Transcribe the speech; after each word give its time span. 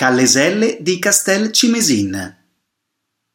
Calleselle 0.00 0.78
di 0.80 0.98
Castel 0.98 1.50
Cimesin. 1.50 2.36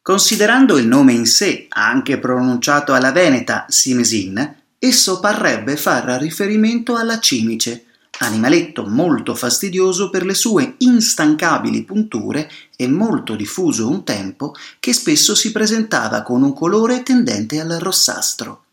Considerando 0.02 0.80
il 0.80 0.88
nome 0.88 1.14
in 1.14 1.28
sé, 1.28 1.68
anche 1.70 2.18
pronunciato 2.18 2.94
alla 2.94 3.12
veneta 3.12 3.68
Cimesin, 3.70 4.64
esso 4.80 5.20
parrebbe 5.20 5.78
far 5.78 6.06
riferimento 6.20 6.96
alla 6.96 7.20
cimice, 7.20 7.86
animaletto 8.18 8.84
molto 8.88 9.36
fastidioso 9.36 10.10
per 10.10 10.26
le 10.26 10.34
sue 10.34 10.74
instancabili 10.80 11.84
punture 11.84 12.50
e 12.76 12.88
molto 12.88 13.36
diffuso 13.36 13.88
un 13.88 14.04
tempo 14.04 14.56
che 14.80 14.92
spesso 14.92 15.36
si 15.36 15.52
presentava 15.52 16.24
con 16.24 16.42
un 16.42 16.54
colore 16.54 17.04
tendente 17.04 17.60
al 17.60 17.78
rossastro. 17.80 18.64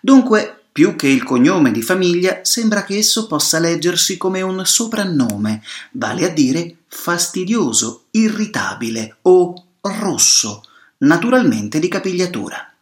Dunque 0.00 0.57
più 0.78 0.94
che 0.94 1.08
il 1.08 1.24
cognome 1.24 1.72
di 1.72 1.82
famiglia, 1.82 2.38
sembra 2.42 2.84
che 2.84 2.98
esso 2.98 3.26
possa 3.26 3.58
leggersi 3.58 4.16
come 4.16 4.42
un 4.42 4.64
soprannome, 4.64 5.60
vale 5.94 6.24
a 6.24 6.28
dire 6.28 6.76
fastidioso, 6.86 8.04
irritabile 8.12 9.16
o 9.22 9.70
rosso, 9.80 10.62
naturalmente 10.98 11.80
di 11.80 11.88
capigliatura. 11.88 12.72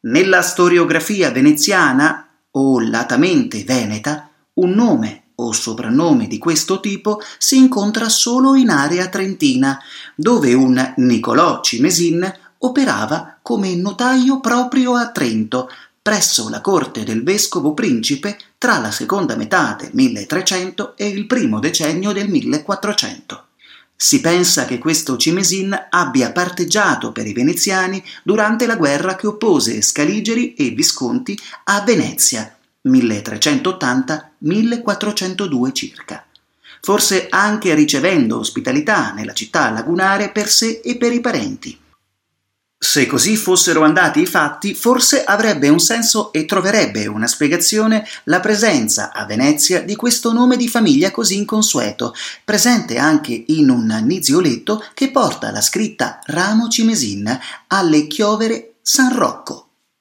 Nella 0.00 0.42
storiografia 0.42 1.30
veneziana 1.30 2.28
o 2.50 2.80
latamente 2.80 3.62
veneta, 3.62 4.28
un 4.54 4.70
nome 4.72 5.26
o 5.36 5.52
soprannome 5.52 6.26
di 6.26 6.38
questo 6.38 6.80
tipo 6.80 7.20
si 7.38 7.58
incontra 7.58 8.08
solo 8.08 8.56
in 8.56 8.70
area 8.70 9.06
trentina, 9.06 9.78
dove 10.16 10.52
un 10.52 10.94
Nicolò 10.96 11.60
Cimesin 11.62 12.28
operava 12.60 13.38
come 13.40 13.76
notaio 13.76 14.40
proprio 14.40 14.94
a 14.94 15.12
Trento, 15.12 15.70
presso 16.08 16.48
la 16.48 16.62
corte 16.62 17.04
del 17.04 17.22
vescovo 17.22 17.74
principe 17.74 18.38
tra 18.56 18.78
la 18.78 18.90
seconda 18.90 19.36
metà 19.36 19.76
del 19.78 19.90
1300 19.92 20.96
e 20.96 21.06
il 21.06 21.26
primo 21.26 21.60
decennio 21.60 22.12
del 22.12 22.30
1400. 22.30 23.44
Si 23.94 24.22
pensa 24.22 24.64
che 24.64 24.78
questo 24.78 25.18
Cimesin 25.18 25.88
abbia 25.90 26.32
parteggiato 26.32 27.12
per 27.12 27.26
i 27.26 27.34
veneziani 27.34 28.02
durante 28.22 28.64
la 28.64 28.76
guerra 28.76 29.16
che 29.16 29.26
oppose 29.26 29.82
Scaligeri 29.82 30.54
e 30.54 30.70
Visconti 30.70 31.38
a 31.64 31.82
Venezia, 31.82 32.56
1380-1402 32.86 35.72
circa, 35.74 36.24
forse 36.80 37.26
anche 37.28 37.74
ricevendo 37.74 38.38
ospitalità 38.38 39.12
nella 39.12 39.34
città 39.34 39.68
lagunare 39.68 40.30
per 40.30 40.48
sé 40.48 40.80
e 40.82 40.96
per 40.96 41.12
i 41.12 41.20
parenti. 41.20 41.78
Se 42.80 43.06
così 43.06 43.36
fossero 43.36 43.82
andati 43.82 44.20
i 44.20 44.26
fatti, 44.26 44.72
forse 44.72 45.24
avrebbe 45.24 45.68
un 45.68 45.80
senso 45.80 46.32
e 46.32 46.44
troverebbe 46.44 47.08
una 47.08 47.26
spiegazione 47.26 48.06
la 48.24 48.38
presenza 48.38 49.12
a 49.12 49.26
Venezia 49.26 49.82
di 49.82 49.96
questo 49.96 50.32
nome 50.32 50.56
di 50.56 50.68
famiglia 50.68 51.10
così 51.10 51.36
inconsueto, 51.38 52.14
presente 52.44 52.96
anche 52.96 53.44
in 53.48 53.68
un 53.68 54.00
nizioletto 54.04 54.84
che 54.94 55.10
porta 55.10 55.50
la 55.50 55.60
scritta 55.60 56.20
Ramo 56.26 56.68
Cimesin 56.68 57.38
alle 57.66 58.06
chiovere 58.06 58.74
San 58.80 59.12
Rocco. 59.12 59.67